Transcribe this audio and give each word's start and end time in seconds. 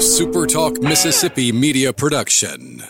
SuperTalk 0.00 0.82
Mississippi 0.82 1.52
media 1.52 1.92
production. 1.92 2.82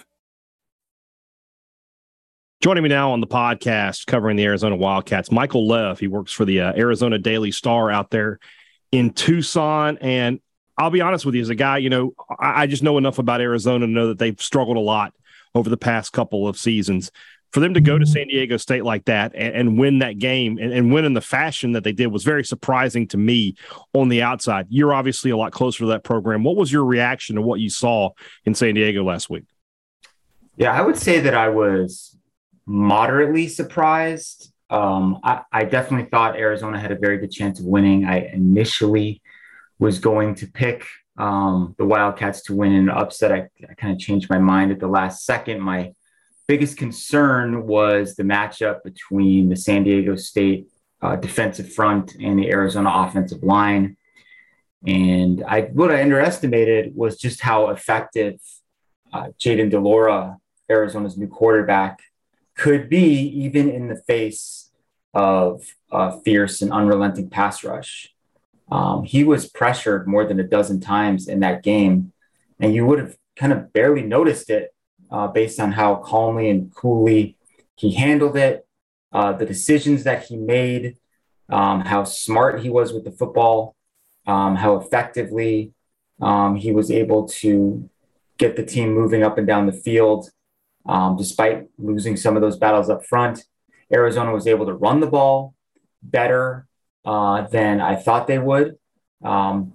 Joining 2.63 2.85
me 2.85 2.89
now 2.89 3.11
on 3.11 3.21
the 3.21 3.27
podcast 3.27 4.07
covering 4.07 4.37
the 4.37 4.45
Arizona 4.45 4.77
Wildcats, 4.77 5.33
Michael 5.33 5.67
Lev. 5.67 5.99
He 5.99 6.07
works 6.07 6.31
for 6.31 6.45
the 6.45 6.61
uh, 6.61 6.73
Arizona 6.77 7.19
Daily 7.19 7.51
Star 7.51 7.91
out 7.91 8.11
there 8.11 8.39
in 8.93 9.11
Tucson. 9.13 9.99
And 10.01 10.39
I'll 10.79 10.91
be 10.91 11.01
honest 11.01 11.27
with 11.27 11.35
you, 11.35 11.41
as 11.41 11.49
a 11.49 11.57
guy, 11.57 11.79
you 11.79 11.91
know, 11.91 12.13
I, 12.39 12.63
I 12.63 12.67
just 12.69 12.85
know 12.85 12.97
enough 12.97 13.19
about 13.19 13.41
Arizona 13.41 13.87
to 13.87 13.93
know 13.93 14.07
that 14.07 14.21
they've 14.21 14.41
struggled 14.41 14.77
a 14.77 14.81
lot 14.81 15.13
over 15.53 15.69
the 15.69 15.77
past 15.77 16.13
couple 16.13 16.47
of 16.47 16.57
seasons 16.57 17.11
for 17.53 17.61
them 17.61 17.75
to 17.75 17.81
go 17.81 17.99
to 17.99 18.07
San 18.07 18.29
Diego 18.29 18.57
State 18.57 18.85
like 18.85 19.05
that 19.07 19.33
and, 19.35 19.55
and 19.55 19.79
win 19.79 19.99
that 20.01 20.19
game 20.19 20.59
and, 20.59 20.73
and, 20.73 20.93
win 20.93 21.05
in 21.05 21.15
the 21.15 21.21
fashion 21.21 21.73
that 21.73 21.85
they 21.85 21.93
did 21.93 22.07
was 22.07 22.23
very 22.23 22.45
surprising 22.45 23.09
to 23.09 23.17
me 23.17 23.57
on 23.93 24.09
the 24.09 24.23
outside. 24.23 24.67
You're 24.69 24.95
obviously 24.95 25.31
a 25.31 25.37
lot 25.37 25.53
closer 25.53 25.81
to 25.81 25.87
that 25.87 26.05
program. 26.05 26.45
What 26.45 26.57
was 26.57 26.73
your 26.73 26.85
reaction 26.85 27.37
to 27.37 27.43
what 27.43 27.61
you 27.61 27.71
saw 27.71 28.11
in 28.45 28.55
San 28.55 28.75
Diego 28.75 29.03
last 29.05 29.29
week? 29.29 29.45
Yeah, 30.57 30.73
I 30.73 30.83
would 30.83 30.97
say 30.97 31.21
that 31.21 31.35
I 31.35 31.49
was 31.49 32.17
moderately 32.67 33.49
surprised. 33.49 34.53
Um, 34.69 35.19
I, 35.25 35.43
I 35.51 35.65
definitely 35.65 36.09
thought 36.09 36.37
Arizona 36.37 36.79
had 36.79 36.93
a 36.93 36.99
very 36.99 37.19
good 37.19 37.33
chance 37.33 37.59
of 37.59 37.67
winning. 37.67 38.05
I 38.05 38.31
initially 38.33 39.23
was 39.79 39.99
going 39.99 40.37
to 40.37 40.47
pick 40.47 40.87
um, 41.17 41.75
the 41.79 41.85
Wildcats 41.85 42.43
to 42.43 42.55
win 42.55 42.73
an 42.73 42.89
upset. 42.89 43.33
I, 43.33 43.49
I 43.69 43.75
kind 43.75 43.93
of 43.93 43.99
changed 43.99 44.31
my 44.31 44.39
mind 44.39 44.71
at 44.71 44.79
the 44.79 44.87
last 44.87 45.25
second. 45.25 45.61
My 45.61 45.93
biggest 46.51 46.77
concern 46.77 47.65
was 47.65 48.17
the 48.17 48.25
matchup 48.25 48.83
between 48.83 49.49
the 49.49 49.55
San 49.55 49.85
Diego 49.85 50.17
State 50.17 50.67
uh, 51.01 51.15
defensive 51.15 51.73
front 51.73 52.17
and 52.17 52.41
the 52.41 52.51
Arizona 52.51 52.91
offensive 52.93 53.45
line. 53.45 53.97
And 54.85 55.45
I, 55.47 55.61
what 55.73 55.93
I 55.93 56.03
underestimated 56.03 56.97
was 56.97 57.21
just 57.21 57.41
how 57.41 57.69
effective 57.69 58.41
uh, 59.13 59.29
Jayden 59.39 59.71
de 59.71 59.79
Laura, 59.79 60.39
Arizona's 60.69 61.17
new 61.17 61.29
quarterback, 61.29 62.01
could 62.57 62.89
be, 62.89 63.29
even 63.45 63.71
in 63.71 63.87
the 63.87 64.03
face 64.09 64.73
of 65.15 65.63
a 65.93 66.21
fierce 66.23 66.63
and 66.63 66.73
unrelenting 66.73 67.31
pass 67.31 67.63
rush. 67.63 68.13
Um, 68.73 69.05
he 69.05 69.23
was 69.23 69.49
pressured 69.49 70.09
more 70.09 70.25
than 70.27 70.41
a 70.41 70.49
dozen 70.57 70.81
times 70.81 71.29
in 71.29 71.39
that 71.41 71.63
game, 71.63 72.13
and 72.59 72.75
you 72.75 72.85
would 72.87 72.99
have 72.99 73.17
kind 73.37 73.53
of 73.53 73.73
barely 73.73 74.03
noticed 74.03 74.51
it 74.51 74.75
uh, 75.11 75.29
based 75.29 75.59
on 75.61 75.73
how 75.73 75.97
calmly 75.97 76.49
and 76.51 76.75
coolly 76.75 77.37
he 77.77 77.95
handled 77.95 78.37
it, 78.37 78.67
uh, 79.13 79.33
the 79.33 79.47
decisions 79.47 80.05
that 80.05 80.25
he 80.25 80.37
made, 80.37 80.97
um, 81.49 81.81
how 81.81 82.05
smart 82.05 82.61
he 82.61 82.71
was 82.71 82.93
with 82.93 83.05
the 83.05 83.11
football, 83.11 83.75
um, 84.27 84.57
how 84.57 84.77
effectively 84.77 85.73
um, 86.21 86.57
he 86.57 86.73
was 86.73 86.91
able 86.91 87.27
to 87.27 87.89
get 88.39 88.57
the 88.57 88.65
team 88.65 88.95
moving 88.95 89.23
up 89.23 89.39
and 89.39 89.47
down 89.47 89.67
the 89.67 89.73
field, 89.73 90.31
um, 90.87 91.17
despite 91.17 91.69
losing 91.79 92.17
some 92.17 92.37
of 92.37 92.43
those 92.43 92.57
battles 92.57 92.89
up 92.89 93.05
front. 93.05 93.45
Arizona 93.93 94.33
was 94.33 94.47
able 94.47 94.67
to 94.67 94.75
run 94.75 95.01
the 95.01 95.07
ball 95.07 95.55
better 96.03 96.67
uh, 97.05 97.43
than 97.49 97.81
I 97.81 97.97
thought 97.97 98.27
they 98.27 98.39
would. 98.39 98.77
Um, 99.25 99.75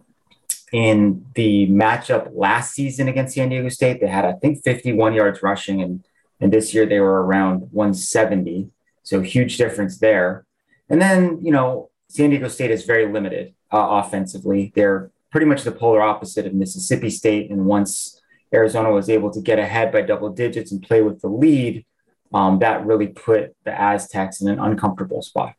in 0.75 1.25
the 1.35 1.67
matchup 1.67 2.31
last 2.33 2.73
season 2.73 3.07
against 3.07 3.33
San 3.33 3.47
Diego 3.47 3.69
State, 3.69 4.01
they 4.01 4.07
had, 4.07 4.25
I 4.25 4.33
think, 4.33 4.61
51 4.61 5.13
yards 5.13 5.41
rushing, 5.41 5.81
and, 5.81 6.05
and 6.41 6.51
this 6.51 6.73
year 6.73 6.85
they 6.85 6.99
were 6.99 7.23
around 7.23 7.61
170. 7.71 8.69
So 9.03 9.21
huge 9.21 9.55
difference 9.55 9.99
there. 9.99 10.45
And 10.89 11.01
then, 11.01 11.39
you 11.41 11.53
know, 11.53 11.91
San 12.09 12.29
Diego 12.31 12.49
State 12.49 12.71
is 12.71 12.83
very 12.83 13.09
limited 13.09 13.53
uh, 13.71 14.01
offensively. 14.03 14.73
They're 14.75 15.11
pretty 15.31 15.45
much 15.45 15.63
the 15.63 15.71
polar 15.71 16.01
opposite 16.01 16.45
of 16.45 16.53
Mississippi 16.53 17.09
State. 17.09 17.49
And 17.51 17.65
once 17.65 18.19
Arizona 18.53 18.91
was 18.91 19.09
able 19.09 19.31
to 19.31 19.39
get 19.39 19.59
ahead 19.59 19.93
by 19.93 20.01
double 20.01 20.29
digits 20.29 20.73
and 20.73 20.83
play 20.83 21.01
with 21.01 21.21
the 21.21 21.29
lead, 21.29 21.85
um, 22.33 22.59
that 22.59 22.85
really 22.85 23.07
put 23.07 23.55
the 23.63 23.71
Aztecs 23.71 24.41
in 24.41 24.49
an 24.49 24.59
uncomfortable 24.59 25.21
spot. 25.21 25.53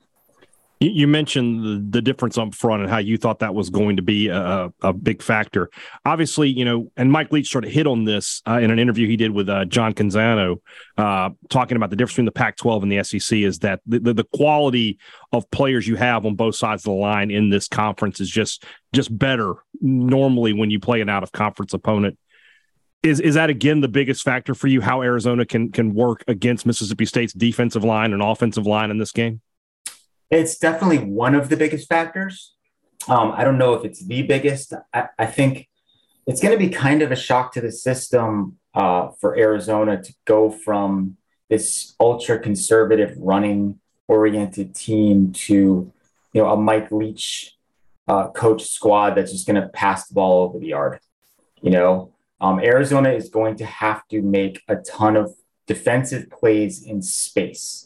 You 0.79 1.07
mentioned 1.07 1.93
the, 1.93 2.03
difference 2.03 2.37
up 2.37 2.55
front 2.55 2.83
and 2.83 2.91
how 2.91 2.99
you 2.99 3.17
thought 3.17 3.39
that 3.39 3.55
was 3.55 3.71
going 3.71 3.97
to 3.97 4.03
be 4.03 4.29
a, 4.29 4.71
a, 4.83 4.93
big 4.93 5.23
factor. 5.23 5.71
Obviously, 6.05 6.51
you 6.51 6.67
know, 6.67 6.93
and 6.99 7.11
Mike 7.11 7.33
Leach 7.33 7.49
sort 7.49 7.65
of 7.65 7.71
hit 7.71 7.87
on 7.87 8.05
this 8.05 8.43
uh, 8.47 8.59
in 8.59 8.71
an 8.71 8.79
interview 8.79 9.09
he 9.09 9.17
did 9.17 9.31
with 9.31 9.49
uh, 9.49 9.65
John 9.65 9.95
Canzano, 9.95 10.61
uh, 10.99 11.31
talking 11.49 11.77
about 11.77 11.89
the 11.89 11.97
difference 11.97 12.13
between 12.13 12.27
the 12.27 12.33
Pac-12 12.33 12.83
and 12.83 12.93
the 12.93 13.03
SEC 13.03 13.39
is 13.39 13.61
that 13.61 13.81
the, 13.87 14.01
the, 14.01 14.15
the, 14.15 14.25
quality 14.35 14.99
of 15.33 15.51
players 15.51 15.89
you 15.89 15.97
have 15.97 16.27
on 16.27 16.35
both 16.35 16.55
sides 16.55 16.83
of 16.83 16.93
the 16.93 16.99
line 16.99 17.31
in 17.31 17.49
this 17.49 17.69
conference 17.69 18.21
is 18.21 18.29
just 18.29 18.65
just 18.93 19.17
better 19.17 19.55
normally 19.81 20.53
when 20.53 20.71
you 20.71 20.79
play 20.79 21.01
an 21.01 21.09
out 21.09 21.23
of 21.23 21.33
conference 21.33 21.73
opponent. 21.73 22.19
Is 23.03 23.19
is 23.21 23.35
that 23.35 23.49
again 23.49 23.81
the 23.81 23.89
biggest 23.89 24.23
factor 24.23 24.55
for 24.55 24.67
you? 24.67 24.83
How 24.83 25.01
Arizona 25.01 25.47
can 25.47 25.73
can 25.73 25.95
work 25.95 26.23
against 26.29 26.67
Mississippi 26.67 27.07
State's 27.07 27.33
defensive 27.33 27.83
line 27.83 28.13
and 28.13 28.23
offensive 28.23 28.67
line 28.67 28.91
in 28.91 28.99
this 28.99 29.13
game? 29.13 29.41
It's 30.31 30.59
definitely 30.59 30.99
one 30.99 31.35
of 31.35 31.49
the 31.49 31.57
biggest 31.57 31.89
factors. 31.89 32.55
Um, 33.09 33.33
I 33.37 33.45
don't 33.45 33.59
know 33.59 33.75
if 33.75 33.85
it's 33.85 34.05
the 34.05 34.23
biggest. 34.23 34.73
I, 34.93 35.09
I 35.19 35.27
think 35.27 35.69
it's 36.27 36.43
going 36.43 36.53
to 36.53 36.59
be 36.59 36.71
kind 36.71 37.03
of 37.03 37.13
a 37.13 37.17
shock 37.17 37.53
to 37.53 37.61
the 37.61 37.71
system 37.71 38.59
uh, 38.75 39.11
for 39.21 39.39
Arizona 39.39 40.03
to 40.03 40.15
go 40.25 40.51
from 40.51 41.17
this 41.49 41.95
ultra 42.01 42.39
conservative 42.39 43.15
running 43.19 43.79
oriented 44.09 44.75
team 44.75 45.33
to 45.33 45.93
you 46.33 46.43
know 46.43 46.51
a 46.51 46.57
Mike 46.57 46.91
Leach 46.91 47.57
uh, 48.09 48.29
coach 48.29 48.65
squad 48.65 49.15
that's 49.15 49.33
just 49.33 49.47
going 49.47 49.61
to 49.61 49.69
pass 49.69 50.09
the 50.09 50.15
ball 50.15 50.45
over 50.45 50.59
the 50.59 50.69
yard. 50.69 51.01
You 51.63 51.71
know, 51.71 52.13
um, 52.41 52.61
Arizona 52.61 53.11
is 53.11 53.29
going 53.29 53.57
to 53.57 53.65
have 53.65 54.07
to 54.09 54.23
make 54.23 54.63
a 54.69 54.77
ton 54.77 55.17
of 55.17 55.35
defensive 55.67 56.31
plays 56.31 56.83
in 56.83 57.03
space. 57.03 57.86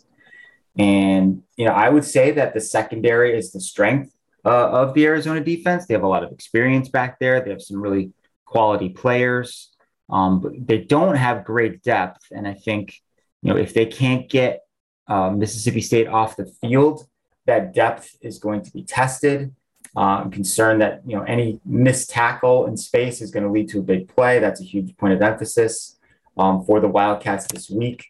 And, 0.80 1.42
you 1.56 1.66
know, 1.66 1.72
I 1.72 1.90
would 1.90 2.04
say 2.04 2.30
that 2.30 2.54
the 2.54 2.60
secondary 2.60 3.36
is 3.36 3.52
the 3.52 3.60
strength 3.60 4.14
uh, 4.46 4.70
of 4.70 4.94
the 4.94 5.04
Arizona 5.04 5.40
defense. 5.40 5.84
They 5.84 5.92
have 5.92 6.02
a 6.02 6.08
lot 6.08 6.24
of 6.24 6.32
experience 6.32 6.88
back 6.88 7.18
there. 7.18 7.42
They 7.42 7.50
have 7.50 7.60
some 7.60 7.82
really 7.82 8.12
quality 8.46 8.88
players, 8.88 9.76
um, 10.08 10.40
but 10.40 10.52
they 10.58 10.78
don't 10.78 11.16
have 11.16 11.44
great 11.44 11.82
depth. 11.82 12.22
And 12.30 12.48
I 12.48 12.54
think, 12.54 12.94
you 13.42 13.52
know, 13.52 13.58
if 13.58 13.74
they 13.74 13.84
can't 13.84 14.26
get 14.26 14.62
uh, 15.06 15.28
Mississippi 15.28 15.82
State 15.82 16.08
off 16.08 16.36
the 16.36 16.46
field, 16.46 17.06
that 17.44 17.74
depth 17.74 18.16
is 18.22 18.38
going 18.38 18.62
to 18.62 18.70
be 18.72 18.82
tested. 18.82 19.54
Uh, 19.94 20.22
I'm 20.22 20.30
concerned 20.30 20.80
that 20.80 21.02
you 21.04 21.16
know 21.16 21.24
any 21.24 21.60
missed 21.64 22.10
tackle 22.10 22.66
in 22.66 22.76
space 22.76 23.20
is 23.20 23.32
going 23.32 23.42
to 23.42 23.50
lead 23.50 23.68
to 23.70 23.80
a 23.80 23.82
big 23.82 24.08
play. 24.08 24.38
That's 24.38 24.60
a 24.60 24.64
huge 24.64 24.96
point 24.96 25.14
of 25.14 25.20
emphasis 25.20 25.98
um, 26.38 26.64
for 26.64 26.78
the 26.78 26.86
Wildcats 26.86 27.46
this 27.48 27.68
week. 27.68 28.06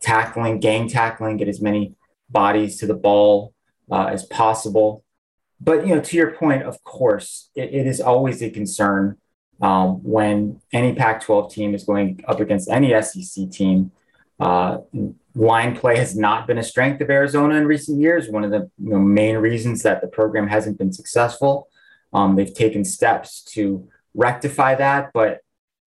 Tackling, 0.00 0.58
gang 0.58 0.88
tackling, 0.88 1.36
get 1.36 1.48
as 1.48 1.60
many 1.60 1.94
bodies 2.30 2.78
to 2.78 2.86
the 2.86 2.94
ball 2.94 3.54
uh, 3.90 4.06
as 4.06 4.24
possible. 4.26 5.04
But 5.60 5.86
you 5.86 5.94
know, 5.94 6.00
to 6.00 6.16
your 6.16 6.32
point, 6.32 6.62
of 6.62 6.82
course, 6.84 7.50
it, 7.54 7.74
it 7.74 7.86
is 7.86 8.00
always 8.00 8.42
a 8.42 8.50
concern 8.50 9.16
um, 9.60 10.02
when 10.04 10.60
any 10.72 10.94
Pac-12 10.94 11.50
team 11.50 11.74
is 11.74 11.84
going 11.84 12.20
up 12.28 12.40
against 12.40 12.70
any 12.70 12.90
SEC 13.02 13.50
team. 13.50 13.90
Uh, 14.38 14.78
line 15.34 15.76
play 15.76 15.96
has 15.96 16.16
not 16.16 16.46
been 16.46 16.58
a 16.58 16.62
strength 16.62 17.00
of 17.00 17.10
Arizona 17.10 17.56
in 17.56 17.66
recent 17.66 18.00
years. 18.00 18.28
One 18.28 18.44
of 18.44 18.50
the 18.50 18.70
you 18.78 18.90
know, 18.90 19.00
main 19.00 19.36
reasons 19.38 19.82
that 19.82 20.00
the 20.00 20.06
program 20.06 20.46
hasn't 20.46 20.78
been 20.78 20.92
successful. 20.92 21.68
Um, 22.12 22.36
they've 22.36 22.54
taken 22.54 22.84
steps 22.84 23.42
to 23.54 23.88
rectify 24.14 24.76
that, 24.76 25.10
but 25.12 25.40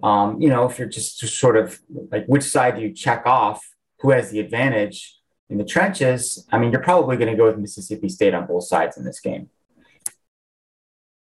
um, 0.03 0.41
you 0.41 0.49
know, 0.49 0.67
if 0.67 0.79
you're 0.79 0.87
just, 0.87 1.19
just 1.19 1.39
sort 1.39 1.57
of 1.57 1.79
like 2.11 2.25
which 2.25 2.43
side 2.43 2.75
do 2.75 2.81
you 2.81 2.91
check 2.91 3.25
off? 3.25 3.63
Who 3.99 4.11
has 4.11 4.31
the 4.31 4.39
advantage? 4.39 5.15
In 5.51 5.57
the 5.57 5.65
trenches, 5.65 6.47
I 6.53 6.57
mean, 6.57 6.71
you're 6.71 6.81
probably 6.81 7.17
going 7.17 7.29
to 7.29 7.35
go 7.35 7.45
with 7.45 7.57
Mississippi 7.57 8.07
State 8.07 8.33
on 8.33 8.47
both 8.47 8.63
sides 8.63 8.95
in 8.95 9.03
this 9.03 9.19
game. 9.19 9.49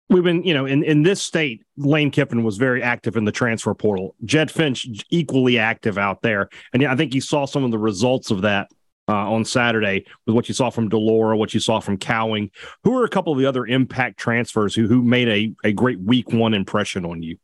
We've 0.08 0.22
been, 0.22 0.44
you 0.44 0.54
know, 0.54 0.66
in, 0.66 0.84
in 0.84 1.02
this 1.02 1.20
state, 1.20 1.64
Lane 1.76 2.12
Kiffin 2.12 2.44
was 2.44 2.56
very 2.56 2.80
active 2.80 3.16
in 3.16 3.24
the 3.24 3.32
transfer 3.32 3.74
portal. 3.74 4.14
Jedd 4.24 4.50
Fisch 4.50 5.04
equally 5.10 5.58
active 5.58 5.98
out 5.98 6.22
there, 6.22 6.48
and 6.72 6.86
I 6.86 6.94
think 6.94 7.12
you 7.12 7.20
saw 7.20 7.44
some 7.44 7.64
of 7.64 7.72
the 7.72 7.78
results 7.78 8.30
of 8.30 8.42
that 8.42 8.68
uh, 9.08 9.32
on 9.32 9.44
Saturday 9.44 10.04
with 10.26 10.36
what 10.36 10.46
you 10.46 10.54
saw 10.54 10.70
from 10.70 10.88
de 10.88 10.96
Laura, 10.96 11.36
what 11.36 11.52
you 11.52 11.58
saw 11.58 11.80
from 11.80 11.96
Cowing. 11.96 12.52
Who 12.84 12.96
are 12.96 13.04
a 13.04 13.08
couple 13.08 13.32
of 13.32 13.40
the 13.40 13.46
other 13.46 13.66
impact 13.66 14.18
transfers 14.18 14.76
who 14.76 14.86
who 14.86 15.02
made 15.02 15.28
a, 15.28 15.68
a 15.68 15.72
great 15.72 15.98
week 15.98 16.32
one 16.32 16.54
impression 16.54 17.04
on 17.04 17.20
you? 17.20 17.36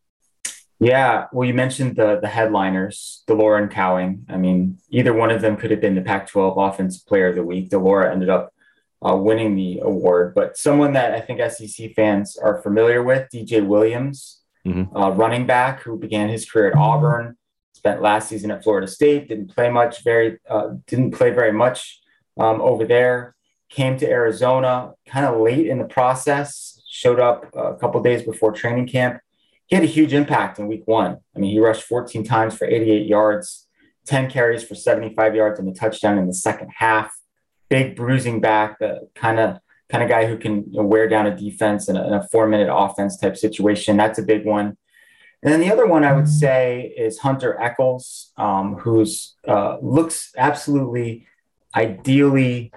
Yeah, 0.81 1.27
well, 1.31 1.47
you 1.47 1.53
mentioned 1.53 1.97
the 1.97 2.19
the 2.21 2.29
headliners, 2.29 3.23
de 3.27 3.35
Laura 3.35 3.63
and 3.63 3.71
Cowing. 3.71 4.25
I 4.31 4.39
mean, 4.39 4.79
either 4.89 5.13
one 5.13 5.31
of 5.31 5.43
them 5.43 5.59
could 5.59 5.71
have 5.71 5.81
been 5.81 5.95
the 5.95 6.01
Pac-12 6.01 6.57
Offensive 6.57 7.07
Player 7.07 7.29
of 7.29 7.37
the 7.37 7.43
Week. 7.43 7.69
de 7.69 7.79
Laura 7.79 8.11
ended 8.11 8.31
up 8.31 8.55
uh, 9.07 9.15
winning 9.15 9.55
the 9.55 9.81
award, 9.83 10.35
but 10.35 10.57
someone 10.57 10.95
that 10.95 11.13
I 11.13 11.21
think 11.21 11.41
SEC 11.51 11.95
fans 11.95 12.39
are 12.39 12.63
familiar 12.63 13.03
with, 13.03 13.29
DJ 13.31 13.65
Williams, 13.65 14.41
mm-hmm. 14.67 14.97
uh, 14.97 15.11
running 15.11 15.47
back 15.47 15.83
who 15.83 15.99
began 15.99 16.31
his 16.31 16.51
career 16.51 16.71
at 16.71 16.77
Auburn, 16.77 17.37
spent 17.75 18.01
last 18.01 18.31
season 18.31 18.51
at 18.51 18.63
Florida 18.65 18.87
State, 18.87 19.29
didn't 19.29 19.55
play 19.55 19.69
much, 19.69 20.03
very 20.03 20.39
uh, 20.49 20.71
didn't 20.87 21.11
play 21.11 21.31
very 21.31 21.53
much 21.53 22.01
um, 22.39 22.59
over 22.63 22.87
there. 22.87 23.35
Came 23.69 23.99
to 23.99 24.09
Arizona 24.09 24.95
kind 25.07 25.27
of 25.27 25.43
late 25.43 25.67
in 25.67 25.79
the 25.79 25.85
process, 25.85 26.81
showed 26.89 27.21
up 27.21 27.55
a 27.55 27.75
couple 27.77 28.03
days 28.03 28.23
before 28.23 28.53
training 28.53 28.87
camp 28.87 29.21
he 29.71 29.77
had 29.77 29.85
a 29.85 29.89
huge 29.89 30.13
impact 30.13 30.59
in 30.59 30.67
week 30.67 30.83
one. 30.87 31.19
I 31.35 31.39
mean, 31.39 31.53
he 31.53 31.61
rushed 31.61 31.85
14 31.85 32.25
times 32.25 32.57
for 32.57 32.67
88 32.67 33.07
yards, 33.07 33.69
10 34.07 34.29
carries 34.29 34.65
for 34.65 34.75
75 34.75 35.37
yards, 35.37 35.61
and 35.61 35.69
a 35.69 35.73
touchdown 35.73 36.19
in 36.19 36.27
the 36.27 36.35
second 36.35 36.71
half. 36.77 37.15
Big 37.69 37.95
bruising 37.95 38.41
back, 38.41 38.81
the 38.81 39.09
kind 39.15 39.39
of 39.39 39.59
kind 39.89 40.03
of 40.03 40.11
guy 40.11 40.27
who 40.27 40.37
can 40.37 40.65
you 40.71 40.81
know, 40.81 40.83
wear 40.83 41.09
down 41.09 41.27
a 41.27 41.37
defense 41.37 41.89
in 41.89 41.97
a, 41.97 42.05
in 42.05 42.13
a 42.13 42.29
four 42.29 42.49
minute 42.49 42.69
offense 42.73 43.17
type 43.17 43.37
situation. 43.37 43.97
That's 43.97 44.19
a 44.19 44.25
big 44.25 44.45
one. 44.45 44.77
And 45.43 45.53
then 45.53 45.61
the 45.61 45.73
other 45.73 45.87
one 45.87 46.05
I 46.05 46.13
would 46.13 46.29
say 46.29 46.93
is 46.97 47.19
Hunter 47.19 47.59
Echols, 47.61 48.33
um, 48.37 48.75
who's 48.75 49.37
uh, 49.47 49.79
looks 49.81 50.33
absolutely 50.37 51.29
ideally 51.77 52.73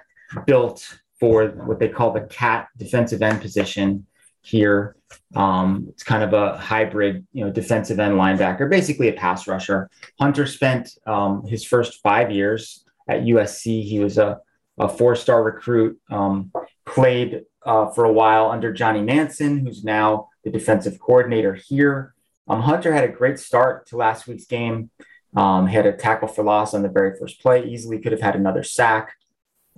built 0.45 0.99
for 1.19 1.47
what 1.47 1.79
they 1.79 1.89
call 1.89 2.11
the 2.11 2.21
cat 2.21 2.67
defensive 2.77 3.23
end 3.23 3.41
position 3.41 4.05
here. 4.43 4.95
Um, 5.35 5.87
it's 5.89 6.03
kind 6.03 6.23
of 6.23 6.33
a 6.33 6.57
hybrid, 6.57 7.25
you 7.33 7.43
know, 7.43 7.51
defensive 7.51 7.99
end 7.99 8.15
linebacker, 8.15 8.69
basically 8.69 9.07
a 9.07 9.13
pass 9.13 9.47
rusher. 9.47 9.89
Hunter 10.19 10.45
spent 10.45 10.89
um, 11.07 11.45
his 11.47 11.63
first 11.63 12.01
five 12.03 12.29
years 12.29 12.85
at 13.09 13.21
USC. 13.21 13.83
He 13.83 13.99
was 13.99 14.17
a, 14.17 14.39
a 14.77 14.87
four-star 14.87 15.43
recruit. 15.43 15.99
Um, 16.11 16.51
played 16.85 17.43
uh, 17.65 17.89
for 17.91 18.03
a 18.03 18.11
while 18.11 18.51
under 18.51 18.73
Johnny 18.73 19.01
Nansen, 19.01 19.65
who's 19.65 19.83
now 19.83 20.27
the 20.43 20.51
defensive 20.51 20.99
coordinator 20.99 21.53
here. 21.53 22.13
Um, 22.47 22.61
Hunter 22.61 22.93
had 22.93 23.05
a 23.05 23.11
great 23.11 23.39
start 23.39 23.87
to 23.87 23.97
last 23.97 24.27
week's 24.27 24.45
game. 24.45 24.89
Um, 25.35 25.67
he 25.67 25.75
had 25.75 25.85
a 25.85 25.93
tackle 25.93 26.27
for 26.27 26.43
loss 26.43 26.73
on 26.73 26.81
the 26.83 26.89
very 26.89 27.17
first 27.17 27.41
play. 27.41 27.65
Easily 27.65 27.99
could 27.99 28.11
have 28.11 28.21
had 28.21 28.35
another 28.35 28.63
sack. 28.63 29.13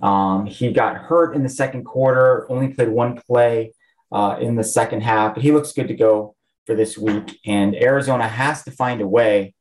Um, 0.02 0.46
he 0.46 0.72
got 0.72 0.96
hurt 0.96 1.34
in 1.34 1.42
the 1.42 1.48
second 1.48 1.84
quarter. 1.84 2.50
Only 2.50 2.74
played 2.74 2.88
one 2.88 3.16
play 3.16 3.72
uh, 4.12 4.36
in 4.40 4.56
the 4.56 4.64
second 4.64 5.02
half, 5.02 5.34
but 5.34 5.42
he 5.42 5.52
looks 5.52 5.72
good 5.72 5.88
to 5.88 5.94
go 5.94 6.34
for 6.66 6.74
this 6.74 6.96
week. 6.98 7.38
And 7.44 7.74
Arizona 7.74 8.28
has 8.28 8.62
to 8.64 8.70
find 8.70 9.00
a 9.00 9.06
way 9.06 9.54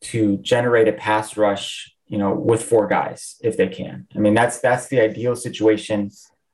to 0.00 0.38
generate 0.38 0.88
a 0.88 0.92
pass 0.92 1.36
rush, 1.36 1.94
you 2.06 2.18
know, 2.18 2.32
with 2.34 2.62
four 2.62 2.86
guys 2.86 3.36
if 3.40 3.56
they 3.56 3.68
can. 3.68 4.06
I 4.14 4.18
mean, 4.18 4.34
that's 4.34 4.60
that's 4.60 4.88
the 4.88 5.00
ideal 5.00 5.36
situation 5.36 6.10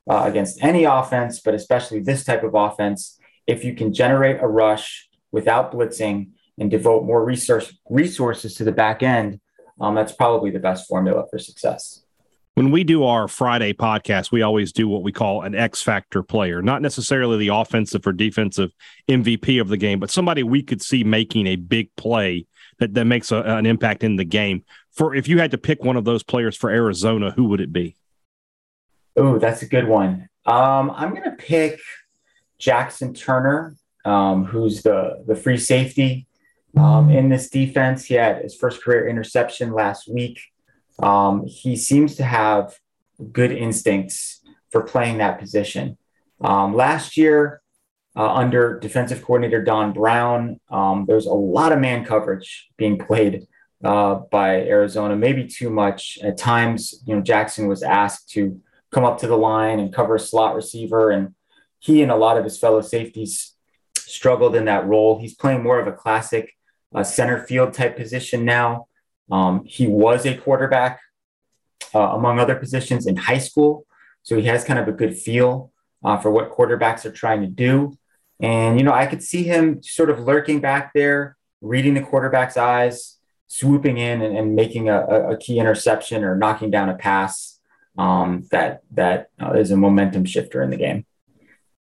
uh, 0.09 0.23
against 0.25 0.63
any 0.63 0.83
offense, 0.83 1.39
but 1.39 1.53
especially 1.53 1.99
this 1.99 2.23
type 2.23 2.43
of 2.43 2.55
offense. 2.55 3.19
If 3.47 3.63
you 3.63 3.75
can 3.75 3.93
generate 3.93 4.41
a 4.41 4.47
rush 4.47 5.07
without 5.31 5.71
blitzing 5.71 6.29
and 6.57 6.71
devote 6.71 7.05
more 7.05 7.23
resource 7.23 7.77
resources 7.89 8.55
to 8.55 8.63
the 8.63 8.71
back 8.71 9.03
end, 9.03 9.39
um, 9.79 9.93
that's 9.93 10.13
probably 10.13 10.49
the 10.49 10.59
best 10.59 10.87
formula 10.87 11.25
for 11.29 11.37
success 11.37 12.04
when 12.55 12.71
we 12.71 12.85
do 12.85 13.03
our 13.03 13.27
Friday 13.27 13.73
podcast, 13.73 14.31
we 14.31 14.41
always 14.41 14.71
do 14.71 14.87
what 14.87 15.03
we 15.03 15.11
call 15.11 15.41
an 15.41 15.53
X 15.53 15.81
factor 15.81 16.23
player, 16.23 16.61
not 16.61 16.81
necessarily 16.81 17.37
the 17.37 17.49
offensive 17.49 18.07
or 18.07 18.13
defensive 18.13 18.71
MVP 19.09 19.59
of 19.59 19.67
the 19.67 19.77
game, 19.77 19.99
but 19.99 20.09
somebody 20.09 20.41
we 20.41 20.63
could 20.63 20.81
see 20.81 21.03
making 21.03 21.47
a 21.47 21.57
big 21.57 21.93
play 21.97 22.45
that, 22.79 22.93
that 22.93 23.05
makes 23.05 23.31
a, 23.33 23.41
an 23.41 23.65
impact 23.65 24.05
in 24.05 24.15
the 24.15 24.23
game. 24.23 24.63
For 24.91 25.13
if 25.13 25.27
you 25.27 25.39
had 25.39 25.51
to 25.51 25.57
pick 25.57 25.83
one 25.83 25.97
of 25.97 26.05
those 26.05 26.23
players 26.23 26.55
for 26.55 26.69
Arizona, 26.69 27.31
who 27.31 27.43
would 27.45 27.59
it 27.59 27.73
be? 27.73 27.97
Oh, 29.17 29.37
that's 29.37 29.61
a 29.61 29.67
good 29.67 29.87
one. 29.87 30.29
Um, 30.45 30.91
I'm 30.91 31.09
going 31.09 31.23
to 31.23 31.31
pick 31.31 31.79
Jaxen 32.57 33.17
Turner, 33.17 33.75
um, 34.05 34.45
who's 34.45 34.81
the 34.81 35.23
the 35.27 35.35
free 35.35 35.57
safety 35.57 36.27
um, 36.77 37.09
in 37.09 37.27
this 37.27 37.49
defense. 37.49 38.05
He 38.05 38.13
had 38.13 38.43
his 38.43 38.55
first 38.55 38.81
career 38.81 39.07
interception 39.09 39.73
last 39.73 40.07
week. 40.07 40.39
Um, 40.99 41.45
he 41.45 41.75
seems 41.75 42.15
to 42.15 42.23
have 42.23 42.77
good 43.31 43.51
instincts 43.51 44.41
for 44.69 44.83
playing 44.83 45.17
that 45.17 45.39
position. 45.39 45.97
Um, 46.41 46.73
last 46.73 47.17
year, 47.17 47.61
uh, 48.15 48.33
under 48.33 48.79
defensive 48.79 49.23
coordinator 49.23 49.63
Don 49.63 49.93
Brown, 49.93 50.59
um, 50.69 51.05
there 51.05 51.15
was 51.15 51.25
a 51.25 51.33
lot 51.33 51.71
of 51.71 51.79
man 51.79 52.05
coverage 52.05 52.69
being 52.77 52.97
played 52.97 53.47
uh, 53.83 54.15
by 54.31 54.61
Arizona, 54.61 55.15
maybe 55.15 55.45
too 55.45 55.69
much. 55.69 56.17
At 56.23 56.37
times, 56.37 57.03
you 57.05 57.15
know, 57.15 57.21
Jaxen 57.21 57.67
was 57.67 57.83
asked 57.83 58.29
to 58.31 58.59
come 58.91 59.03
up 59.03 59.19
to 59.19 59.27
the 59.27 59.37
line 59.37 59.79
and 59.79 59.93
cover 59.93 60.15
a 60.15 60.19
slot 60.19 60.55
receiver, 60.55 61.11
and 61.11 61.35
he 61.79 62.01
and 62.01 62.11
a 62.11 62.15
lot 62.15 62.37
of 62.37 62.43
his 62.43 62.57
fellow 62.57 62.81
safeties 62.81 63.53
struggled 63.97 64.55
in 64.55 64.65
that 64.65 64.87
role. 64.87 65.19
He's 65.19 65.35
playing 65.35 65.63
more 65.63 65.79
of 65.79 65.87
a 65.87 65.91
classic 65.91 66.53
uh, 66.93 67.03
center 67.03 67.45
field 67.45 67.73
type 67.73 67.97
position 67.97 68.45
now. 68.45 68.87
Um, 69.31 69.63
he 69.65 69.87
was 69.87 70.25
a 70.25 70.37
quarterback, 70.37 70.99
uh, 71.93 71.99
among 71.99 72.39
other 72.39 72.55
positions, 72.55 73.07
in 73.07 73.15
high 73.15 73.39
school. 73.39 73.85
So 74.23 74.37
he 74.37 74.43
has 74.43 74.63
kind 74.63 74.79
of 74.79 74.87
a 74.87 74.91
good 74.91 75.17
feel 75.17 75.71
uh, 76.03 76.17
for 76.17 76.31
what 76.31 76.51
quarterbacks 76.51 77.05
are 77.05 77.11
trying 77.11 77.41
to 77.41 77.47
do. 77.47 77.97
And, 78.39 78.77
you 78.77 78.83
know, 78.83 78.93
I 78.93 79.05
could 79.05 79.23
see 79.23 79.43
him 79.43 79.81
sort 79.81 80.09
of 80.09 80.19
lurking 80.19 80.59
back 80.59 80.91
there, 80.93 81.37
reading 81.61 81.93
the 81.93 82.01
quarterback's 82.01 82.57
eyes, 82.57 83.17
swooping 83.47 83.97
in 83.97 84.21
and, 84.21 84.37
and 84.37 84.55
making 84.55 84.89
a, 84.89 85.01
a, 85.01 85.37
key 85.37 85.59
interception 85.59 86.23
or 86.23 86.35
knocking 86.35 86.71
down 86.71 86.89
a 86.89 86.95
pass 86.95 87.59
um, 87.97 88.43
that 88.51 88.81
that 88.91 89.29
uh, 89.41 89.53
is 89.53 89.71
a 89.71 89.77
momentum 89.77 90.25
shifter 90.25 90.61
in 90.61 90.69
the 90.69 90.77
game. 90.77 91.05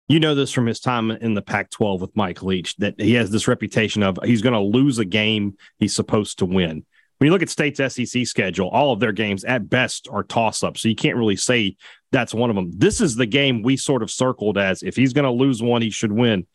You 0.09 0.21
know 0.21 0.35
this 0.35 0.53
from 0.53 0.67
his 0.67 0.81
time 0.81 1.11
in 1.11 1.35
the 1.35 1.41
Pac 1.41 1.71
12 1.71 2.00
with 2.00 2.17
Mike 2.17 2.43
Leach 2.43 2.77
that 2.77 3.00
he 3.00 3.15
has 3.15 3.31
this 3.31 3.49
reputation 3.49 4.03
of 4.03 4.19
he's 4.25 4.43
going 4.43 4.53
to 4.53 4.61
lose 4.61 4.99
a 4.99 5.05
game 5.05 5.56
he's 5.79 5.95
supposed 5.95 6.38
to 6.41 6.47
win 6.47 6.85
when 7.23 7.29
you 7.29 7.33
look 7.35 7.43
at 7.43 7.51
State's 7.51 7.79
SEC 7.95 8.27
schedule, 8.27 8.69
all 8.71 8.93
of 8.93 8.99
their 8.99 9.13
games 9.13 9.45
at 9.45 9.71
best 9.71 10.09
are 10.11 10.25
toss 10.25 10.65
ups. 10.65 10.83
So 10.83 10.89
you 10.89 10.97
can't 10.97 11.17
really 11.17 11.37
say 11.37 11.77
that's 12.11 12.35
one 12.35 12.51
of 12.51 12.57
them. 12.57 12.73
This 12.77 13.01
is 13.01 13.15
the 13.15 13.27
game 13.27 13.63
we 13.63 13.77
sort 13.77 14.03
of 14.03 14.11
circled 14.11 14.59
as 14.59 14.83
if 14.83 14.97
he's 14.97 15.13
going 15.13 15.27
to 15.27 15.31
lose 15.31 15.63
one, 15.63 15.83
he 15.83 15.91
should 15.91 16.11
win. 16.11 16.49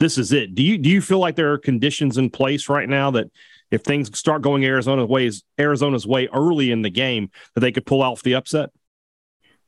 This 0.00 0.16
is 0.16 0.32
it. 0.32 0.54
Do 0.54 0.62
you 0.62 0.78
do 0.78 0.88
you 0.88 1.02
feel 1.02 1.18
like 1.18 1.36
there 1.36 1.52
are 1.52 1.58
conditions 1.58 2.16
in 2.16 2.30
place 2.30 2.70
right 2.70 2.88
now 2.88 3.10
that 3.10 3.30
if 3.70 3.82
things 3.82 4.18
start 4.18 4.40
going 4.40 4.64
Arizona's 4.64 5.10
ways 5.10 5.42
Arizona's 5.58 6.06
way 6.06 6.26
early 6.32 6.70
in 6.70 6.80
the 6.80 6.88
game 6.88 7.30
that 7.52 7.60
they 7.60 7.70
could 7.70 7.84
pull 7.84 8.02
out 8.02 8.22
the 8.22 8.34
upset? 8.34 8.70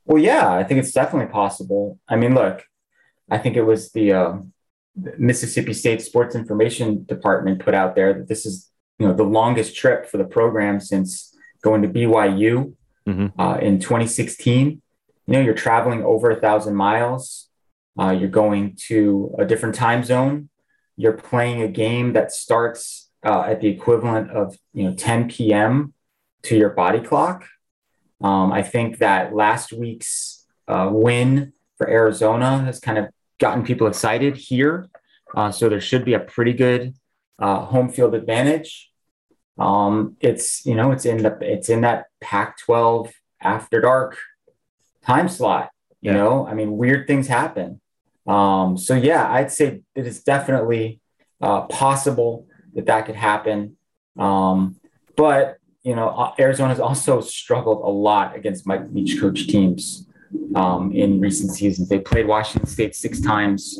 Well, 0.06 0.22
yeah, 0.22 0.50
I 0.50 0.64
think 0.64 0.80
it's 0.80 0.92
definitely 0.92 1.30
possible. 1.30 1.98
I 2.08 2.16
mean, 2.16 2.34
look, 2.34 2.64
I 3.30 3.36
think 3.36 3.58
it 3.58 3.62
was 3.62 3.92
the, 3.92 4.12
uh, 4.14 4.36
Mississippi 5.18 5.74
State 5.74 6.00
Sports 6.00 6.34
Information 6.34 7.04
Department 7.04 7.60
put 7.60 7.74
out 7.74 7.94
there 7.94 8.14
that 8.14 8.28
this 8.28 8.46
is 8.46 8.70
you 8.98 9.06
know 9.06 9.14
the 9.14 9.24
longest 9.24 9.76
trip 9.76 10.06
for 10.06 10.18
the 10.18 10.24
program 10.24 10.80
since 10.80 11.34
going 11.62 11.82
to 11.82 11.88
BYU 11.88 12.74
mm-hmm. 13.06 13.40
uh, 13.40 13.56
in 13.58 13.78
2016. 13.78 14.82
You 15.26 15.32
know, 15.32 15.40
you're 15.40 15.54
traveling 15.54 16.04
over 16.04 16.30
a 16.30 16.40
thousand 16.40 16.76
miles. 16.76 17.48
Uh, 17.98 18.10
you're 18.10 18.28
going 18.28 18.76
to 18.86 19.34
a 19.38 19.44
different 19.44 19.74
time 19.74 20.04
zone. 20.04 20.48
You're 20.96 21.14
playing 21.14 21.62
a 21.62 21.68
game 21.68 22.12
that 22.12 22.32
starts 22.32 23.10
uh, 23.24 23.42
at 23.42 23.60
the 23.60 23.68
equivalent 23.68 24.30
of 24.30 24.56
you 24.72 24.84
know 24.84 24.94
10 24.94 25.28
p.m. 25.28 25.94
to 26.42 26.56
your 26.56 26.70
body 26.70 27.00
clock. 27.00 27.46
Um, 28.22 28.52
I 28.52 28.62
think 28.62 28.98
that 28.98 29.34
last 29.34 29.72
week's 29.72 30.46
uh, 30.68 30.88
win 30.90 31.52
for 31.76 31.88
Arizona 31.88 32.64
has 32.64 32.80
kind 32.80 32.98
of 32.98 33.08
gotten 33.38 33.64
people 33.64 33.86
excited 33.86 34.36
here. 34.36 34.88
Uh, 35.34 35.50
so 35.50 35.68
there 35.68 35.80
should 35.80 36.04
be 36.04 36.14
a 36.14 36.20
pretty 36.20 36.52
good 36.52 36.94
uh, 37.38 37.60
home 37.66 37.88
field 37.88 38.14
advantage. 38.14 38.90
Um, 39.58 40.16
it's 40.20 40.66
you 40.66 40.74
know 40.74 40.92
it's 40.92 41.04
in 41.06 41.22
the 41.22 41.36
it's 41.40 41.68
in 41.68 41.80
that 41.82 42.06
Pac-12 42.20 43.10
after 43.40 43.80
dark 43.80 44.18
time 45.02 45.28
slot. 45.28 45.70
You 46.00 46.12
yeah. 46.12 46.18
know, 46.18 46.46
I 46.46 46.54
mean, 46.54 46.76
weird 46.76 47.06
things 47.06 47.26
happen. 47.26 47.80
Um, 48.26 48.76
so 48.76 48.94
yeah, 48.94 49.30
I'd 49.30 49.52
say 49.52 49.80
it 49.94 50.06
is 50.06 50.22
definitely 50.22 51.00
uh, 51.40 51.62
possible 51.62 52.46
that 52.74 52.86
that 52.86 53.06
could 53.06 53.16
happen. 53.16 53.76
Um, 54.18 54.76
but 55.16 55.58
you 55.82 55.94
know, 55.94 56.08
uh, 56.08 56.34
Arizona 56.38 56.70
has 56.70 56.80
also 56.80 57.20
struggled 57.20 57.82
a 57.82 57.88
lot 57.88 58.34
against 58.36 58.66
Mike 58.66 58.82
Leach 58.92 59.20
coach 59.20 59.46
teams 59.46 60.06
um, 60.54 60.92
in 60.92 61.20
recent 61.20 61.52
seasons. 61.52 61.88
They 61.88 62.00
played 62.00 62.26
Washington 62.26 62.68
State 62.68 62.96
six 62.96 63.20
times 63.20 63.78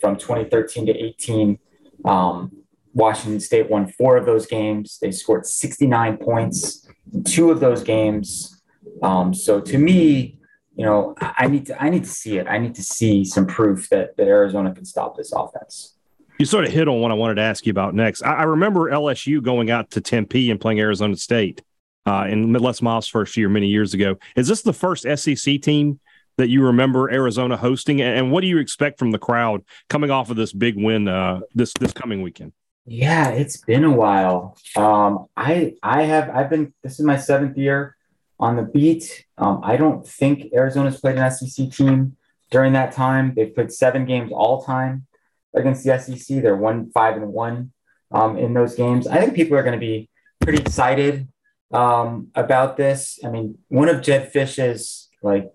from 0.00 0.16
2013 0.16 0.86
to 0.86 0.92
18. 0.92 1.58
Um, 2.04 2.61
Washington 2.94 3.40
State 3.40 3.70
won 3.70 3.86
four 3.86 4.16
of 4.16 4.26
those 4.26 4.46
games. 4.46 4.98
They 5.00 5.10
scored 5.10 5.46
69 5.46 6.18
points 6.18 6.86
in 7.12 7.24
two 7.24 7.50
of 7.50 7.60
those 7.60 7.82
games. 7.82 8.62
Um, 9.02 9.32
so 9.32 9.60
to 9.60 9.78
me, 9.78 10.38
you 10.76 10.84
know, 10.86 11.14
I 11.20 11.48
need 11.48 11.66
to 11.66 11.82
I 11.82 11.90
need 11.90 12.04
to 12.04 12.10
see 12.10 12.38
it. 12.38 12.46
I 12.46 12.58
need 12.58 12.74
to 12.76 12.82
see 12.82 13.24
some 13.24 13.46
proof 13.46 13.88
that 13.90 14.16
that 14.16 14.26
Arizona 14.26 14.74
can 14.74 14.84
stop 14.84 15.16
this 15.16 15.32
offense. 15.32 15.96
You 16.38 16.46
sort 16.46 16.64
of 16.64 16.72
hit 16.72 16.88
on 16.88 17.00
what 17.00 17.10
I 17.10 17.14
wanted 17.14 17.34
to 17.34 17.42
ask 17.42 17.66
you 17.66 17.70
about 17.70 17.94
next. 17.94 18.22
I, 18.22 18.32
I 18.32 18.42
remember 18.44 18.90
LSU 18.90 19.42
going 19.42 19.70
out 19.70 19.90
to 19.92 20.00
Tempe 20.00 20.50
and 20.50 20.60
playing 20.60 20.80
Arizona 20.80 21.16
State 21.16 21.62
uh, 22.06 22.26
in 22.28 22.52
Les 22.52 22.80
Miles' 22.80 23.06
first 23.06 23.36
year 23.36 23.48
many 23.48 23.68
years 23.68 23.94
ago. 23.94 24.16
Is 24.34 24.48
this 24.48 24.62
the 24.62 24.72
first 24.72 25.06
SEC 25.16 25.60
team 25.60 26.00
that 26.38 26.48
you 26.48 26.64
remember 26.64 27.10
Arizona 27.10 27.56
hosting? 27.56 28.00
And 28.00 28.32
what 28.32 28.40
do 28.40 28.46
you 28.46 28.58
expect 28.58 28.98
from 28.98 29.10
the 29.10 29.18
crowd 29.18 29.62
coming 29.88 30.10
off 30.10 30.30
of 30.30 30.36
this 30.36 30.52
big 30.52 30.76
win 30.76 31.06
uh, 31.06 31.40
this 31.54 31.72
this 31.78 31.92
coming 31.92 32.22
weekend? 32.22 32.52
Yeah, 32.84 33.28
it's 33.30 33.58
been 33.58 33.84
a 33.84 33.92
while. 33.92 34.56
Um, 34.76 35.26
I 35.36 35.74
I 35.82 36.02
have 36.02 36.30
I've 36.30 36.50
been 36.50 36.74
this 36.82 36.98
is 36.98 37.06
my 37.06 37.16
seventh 37.16 37.56
year 37.56 37.96
on 38.40 38.56
the 38.56 38.62
beat. 38.62 39.24
Um, 39.38 39.60
I 39.62 39.76
don't 39.76 40.06
think 40.06 40.52
Arizona's 40.52 41.00
played 41.00 41.16
an 41.16 41.30
SEC 41.30 41.70
team 41.70 42.16
during 42.50 42.72
that 42.72 42.92
time. 42.92 43.34
They've 43.36 43.54
played 43.54 43.72
seven 43.72 44.04
games 44.04 44.32
all 44.32 44.62
time. 44.64 45.06
against 45.54 45.84
the 45.84 45.98
SEC. 45.98 46.42
They're 46.42 46.56
one 46.56 46.90
five 46.90 47.16
and 47.16 47.32
one 47.32 47.72
um, 48.10 48.36
in 48.38 48.54
those 48.54 48.74
games. 48.74 49.06
I 49.06 49.18
think 49.18 49.34
people 49.34 49.56
are 49.56 49.62
going 49.62 49.78
to 49.78 49.86
be 49.86 50.08
pretty 50.40 50.60
excited 50.60 51.28
um, 51.72 52.28
about 52.34 52.76
this. 52.76 53.18
I 53.24 53.28
mean, 53.28 53.58
one 53.68 53.88
of 53.88 54.02
Jedd 54.02 54.32
Fisch's 54.32 55.08
like 55.22 55.52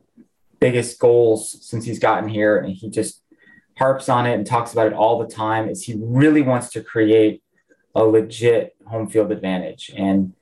biggest 0.60 1.00
goals 1.00 1.58
since 1.62 1.86
he's 1.86 2.00
gotten 2.00 2.30
here, 2.30 2.58
and 2.58 2.74
he 2.74 2.90
just 2.90 3.22
harps 3.78 4.10
on 4.10 4.26
it 4.26 4.34
and 4.34 4.46
talks 4.46 4.74
about 4.74 4.88
it 4.88 4.94
all 4.94 5.20
the 5.20 5.34
time, 5.34 5.70
is 5.70 5.84
he 5.84 5.96
really 6.00 6.42
wants 6.42 6.70
to 6.72 6.82
create 6.82 7.44
a 7.96 8.04
legit 8.04 8.76
home 8.86 9.08
field 9.08 9.32
advantage. 9.32 9.92
And 9.96 10.34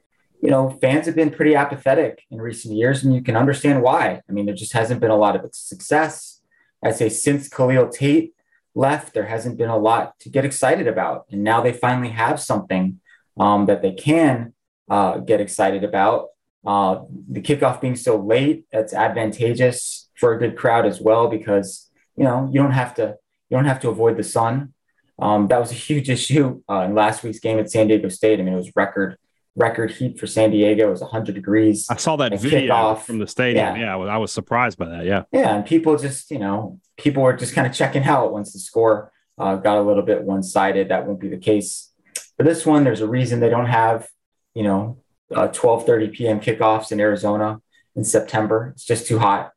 you 0.42 0.51
know, 0.51 0.70
fans 0.82 1.08
have 1.08 1.15
been 1.15 1.32
pretty 1.32 1.56
apathetic 1.56 2.24
in 2.30 2.39
recent 2.39 2.75
years, 2.75 3.04
and 3.04 3.15
you 3.15 3.22
can 3.24 3.36
understand 3.36 3.82
why. 3.82 4.22
I 4.30 4.32
mean, 4.32 4.46
there 4.46 4.56
just 4.56 4.74
hasn't 4.74 5.01
been 5.01 5.10
a 5.10 5.18
lot 5.18 5.36
of 5.36 5.50
success. 5.56 6.42
I'd 6.84 6.96
say 6.96 7.10
since 7.10 7.50
Khalil 7.50 7.89
Tate 7.89 8.36
left, 8.75 9.13
there 9.13 9.25
hasn't 9.25 9.58
been 9.58 9.70
a 9.70 9.77
lot 9.77 10.20
to 10.20 10.30
get 10.30 10.46
excited 10.46 10.88
about. 10.88 11.25
And 11.32 11.44
now 11.44 11.62
they 11.62 11.74
finally 11.74 12.10
have 12.10 12.39
something 12.39 13.00
um, 13.39 13.65
that 13.65 13.82
they 13.82 13.94
can 13.94 14.54
uh, 14.89 15.18
get 15.18 15.42
excited 15.42 15.84
about. 15.84 16.27
Uh, 16.65 17.01
the 17.32 17.42
kickoff 17.42 17.82
being 17.82 17.96
so 17.96 18.18
late, 18.18 18.65
that's 18.72 18.94
advantageous 18.94 20.10
for 20.18 20.34
a 20.34 20.39
good 20.39 20.56
crowd 20.56 20.86
as 20.86 21.00
well 21.00 21.27
because 21.27 21.89
you 22.15 22.24
know 22.24 22.50
you 22.51 22.62
don't 22.62 22.72
have 22.72 22.94
to 22.96 23.15
you 23.49 23.57
don't 23.57 23.65
have 23.65 23.79
to 23.81 23.89
avoid 23.89 24.17
the 24.17 24.23
sun. 24.23 24.73
Um, 25.17 25.47
that 25.47 25.59
was 25.59 25.71
a 25.71 25.75
huge 25.75 26.09
issue 26.17 26.61
uh, 26.69 26.81
in 26.81 26.95
last 26.95 27.23
week's 27.23 27.39
game 27.39 27.59
at 27.59 27.71
San 27.71 27.87
Diego 27.87 28.09
State. 28.09 28.39
I 28.39 28.43
mean, 28.43 28.53
it 28.53 28.57
was 28.57 28.75
record 28.75 29.17
record 29.55 29.91
heat 29.91 30.19
for 30.19 30.27
San 30.27 30.51
Diego. 30.51 30.87
It 30.87 30.91
was 30.91 31.01
100 31.01 31.33
degrees. 31.33 31.87
I 31.89 31.95
saw 31.95 32.17
that 32.17 32.37
video 32.39 32.73
kickoff. 32.73 33.03
from 33.03 33.19
the 33.19 33.27
stadium. 33.27 33.77
Yeah. 33.77 33.97
yeah, 33.97 34.13
I 34.13 34.17
was 34.17 34.33
surprised 34.33 34.77
by 34.77 34.89
that. 34.89 35.05
Yeah. 35.05 35.23
Yeah. 35.31 35.55
And 35.55 35.65
people 35.65 35.97
just, 35.97 36.29
you 36.29 36.39
know, 36.39 36.79
people 36.97 37.23
were 37.23 37.33
just 37.33 37.53
kind 37.53 37.65
of 37.65 37.73
checking 37.73 38.03
out 38.15 38.33
once 38.33 38.51
the 38.51 38.59
score 38.59 39.11
uh, 39.37 39.55
got 39.55 39.77
a 39.77 39.81
little 39.81 40.03
bit 40.03 40.23
one 40.23 40.43
sided. 40.43 40.89
That 40.89 41.07
won't 41.07 41.19
be 41.19 41.29
the 41.29 41.37
case 41.37 41.91
for 42.37 42.43
this 42.43 42.65
one. 42.65 42.83
There's 42.83 43.01
a 43.01 43.07
reason 43.07 43.39
they 43.39 43.49
don't 43.49 43.67
have, 43.67 44.07
you 44.53 44.63
know, 44.63 44.97
uh, 45.33 45.47
12:30 45.47 46.13
p.m. 46.13 46.39
kickoffs 46.39 46.91
in 46.91 46.99
Arizona 46.99 47.61
in 47.95 48.03
September. 48.03 48.71
It's 48.75 48.85
just 48.85 49.07
too 49.07 49.19
hot. 49.19 49.51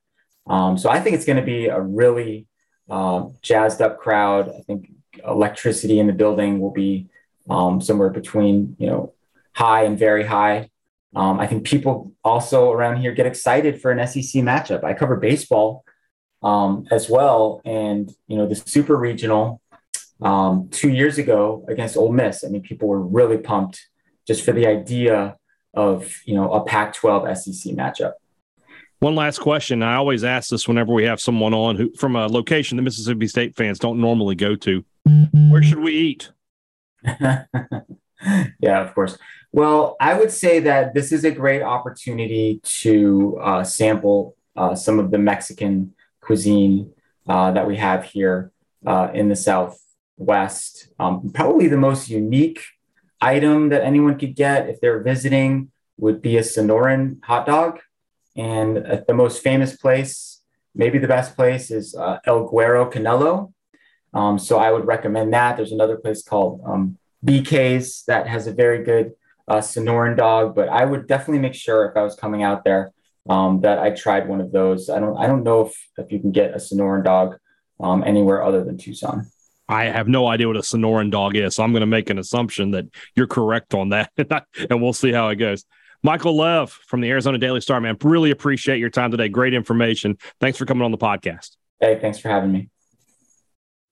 Um, 0.46 0.78
so 0.78 0.88
I 0.88 1.00
think 1.00 1.14
it's 1.14 1.26
going 1.26 1.36
to 1.36 1.44
be 1.44 1.66
a 1.66 1.80
really 1.80 2.46
uh, 2.88 3.26
jazzed 3.42 3.82
up 3.82 3.98
crowd. 3.98 4.48
I 4.48 4.60
think 4.62 4.90
electricity 5.26 5.98
in 5.98 6.06
the 6.06 6.12
building 6.12 6.60
will 6.60 6.72
be 6.72 7.08
um, 7.50 7.80
somewhere 7.80 8.10
between, 8.10 8.76
you 8.78 8.86
know, 8.86 9.14
high 9.52 9.84
and 9.84 9.98
very 9.98 10.24
high. 10.24 10.70
Um, 11.16 11.40
I 11.40 11.46
think 11.46 11.64
people 11.64 12.12
also 12.22 12.70
around 12.70 12.96
here 12.96 13.12
get 13.12 13.26
excited 13.26 13.80
for 13.80 13.90
an 13.90 14.06
SEC 14.06 14.42
matchup. 14.42 14.84
I 14.84 14.94
cover 14.94 15.16
baseball 15.16 15.84
um, 16.42 16.86
as 16.90 17.08
well, 17.08 17.60
and 17.64 18.10
you 18.26 18.36
know 18.36 18.46
the 18.46 18.54
Super 18.54 18.96
Regional 18.96 19.60
um, 20.20 20.68
two 20.70 20.90
years 20.90 21.18
ago 21.18 21.64
against 21.68 21.96
Ole 21.96 22.12
Miss. 22.12 22.44
I 22.44 22.48
mean, 22.48 22.62
people 22.62 22.88
were 22.88 23.00
really 23.00 23.38
pumped 23.38 23.88
just 24.26 24.44
for 24.44 24.52
the 24.52 24.66
idea 24.66 25.36
of 25.74 26.14
you 26.24 26.34
know 26.34 26.52
a 26.52 26.64
Pac-12 26.64 27.36
SEC 27.36 27.74
matchup. 27.74 28.12
One 29.00 29.14
last 29.14 29.38
question. 29.38 29.82
I 29.82 29.94
always 29.94 30.24
ask 30.24 30.50
this 30.50 30.66
whenever 30.66 30.92
we 30.92 31.04
have 31.04 31.20
someone 31.20 31.54
on 31.54 31.76
who 31.76 31.92
from 31.94 32.16
a 32.16 32.26
location 32.26 32.76
the 32.76 32.82
Mississippi 32.82 33.28
State 33.28 33.56
fans 33.56 33.78
don't 33.78 34.00
normally 34.00 34.34
go 34.34 34.56
to. 34.56 34.84
Where 35.50 35.62
should 35.62 35.78
we 35.78 35.92
eat? 35.92 36.32
yeah, 37.04 37.44
of 38.60 38.94
course. 38.94 39.16
Well, 39.52 39.96
I 40.00 40.14
would 40.14 40.32
say 40.32 40.58
that 40.60 40.94
this 40.94 41.12
is 41.12 41.24
a 41.24 41.30
great 41.30 41.62
opportunity 41.62 42.60
to 42.80 43.38
uh, 43.40 43.64
sample 43.64 44.36
uh, 44.56 44.74
some 44.74 44.98
of 44.98 45.12
the 45.12 45.18
Mexican 45.18 45.94
cuisine 46.20 46.92
uh, 47.28 47.52
that 47.52 47.68
we 47.68 47.76
have 47.76 48.04
here 48.04 48.50
uh, 48.84 49.10
in 49.14 49.28
the 49.28 49.36
Southwest. 49.36 50.88
Um, 50.98 51.30
probably 51.32 51.68
the 51.68 51.76
most 51.76 52.10
unique 52.10 52.64
item 53.20 53.68
that 53.68 53.84
anyone 53.84 54.18
could 54.18 54.34
get 54.34 54.68
if 54.68 54.80
they're 54.80 55.02
visiting 55.02 55.70
would 55.98 56.20
be 56.20 56.36
a 56.36 56.42
Sonoran 56.42 57.22
hot 57.22 57.46
dog. 57.46 57.78
And 58.38 59.04
the 59.08 59.14
most 59.14 59.42
famous 59.42 59.76
place, 59.76 60.42
maybe 60.74 60.98
the 60.98 61.08
best 61.08 61.34
place, 61.34 61.70
is 61.70 61.94
uh, 61.94 62.18
El 62.24 62.48
Güero 62.48 62.90
Canelo. 62.90 63.52
Um, 64.14 64.38
so 64.38 64.58
I 64.58 64.70
would 64.70 64.86
recommend 64.86 65.34
that. 65.34 65.56
There's 65.56 65.72
another 65.72 65.96
place 65.96 66.22
called 66.22 66.62
um, 66.64 66.96
BK's 67.26 68.04
that 68.06 68.28
has 68.28 68.46
a 68.46 68.52
very 68.52 68.84
good 68.84 69.12
uh, 69.48 69.58
Sonoran 69.58 70.16
dog, 70.16 70.54
but 70.54 70.68
I 70.68 70.84
would 70.84 71.08
definitely 71.08 71.40
make 71.40 71.54
sure 71.54 71.86
if 71.86 71.96
I 71.96 72.02
was 72.02 72.14
coming 72.14 72.42
out 72.44 72.64
there 72.64 72.92
um, 73.28 73.60
that 73.62 73.78
I 73.78 73.90
tried 73.90 74.28
one 74.28 74.40
of 74.40 74.52
those. 74.52 74.88
I 74.88 75.00
don't 75.00 75.16
I 75.16 75.26
don't 75.26 75.42
know 75.42 75.66
if 75.66 75.88
if 75.98 76.12
you 76.12 76.20
can 76.20 76.32
get 76.32 76.52
a 76.52 76.58
Sonoran 76.58 77.04
dog 77.04 77.36
um, 77.80 78.04
anywhere 78.04 78.42
other 78.42 78.62
than 78.62 78.78
Tucson. 78.78 79.26
I 79.68 79.84
have 79.84 80.08
no 80.08 80.26
idea 80.26 80.46
what 80.46 80.56
a 80.56 80.60
Sonoran 80.60 81.10
dog 81.10 81.36
is, 81.36 81.56
so 81.56 81.62
I'm 81.62 81.72
going 81.72 81.80
to 81.80 81.86
make 81.86 82.08
an 82.08 82.18
assumption 82.18 82.70
that 82.70 82.86
you're 83.14 83.26
correct 83.26 83.74
on 83.74 83.90
that, 83.90 84.10
and 84.70 84.80
we'll 84.80 84.94
see 84.94 85.12
how 85.12 85.28
it 85.28 85.36
goes. 85.36 85.64
Michael 86.02 86.36
Lev 86.36 86.70
from 86.70 87.00
the 87.00 87.10
Arizona 87.10 87.38
Daily 87.38 87.60
Star, 87.60 87.80
man, 87.80 87.96
really 88.02 88.30
appreciate 88.30 88.78
your 88.78 88.90
time 88.90 89.10
today. 89.10 89.28
Great 89.28 89.54
information. 89.54 90.16
Thanks 90.40 90.58
for 90.58 90.64
coming 90.64 90.84
on 90.84 90.90
the 90.90 90.98
podcast. 90.98 91.56
Hey, 91.80 91.98
thanks 92.00 92.18
for 92.18 92.28
having 92.28 92.52
me. 92.52 92.68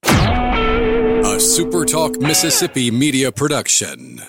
A 0.04 1.38
SuperTalk 1.38 2.20
Mississippi 2.20 2.90
media 2.90 3.32
production. 3.32 4.22